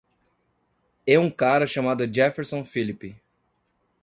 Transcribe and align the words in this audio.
E 1.05 1.15
um 1.15 1.29
cara 1.29 1.67
chamado 1.67 2.11
Jefferson 2.11 2.65
Phillip. 2.65 3.15